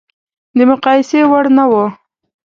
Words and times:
د 0.57 0.59
مقایسې 0.71 1.19
وړ 1.29 1.45
نه 1.57 1.65
و. 1.71 1.73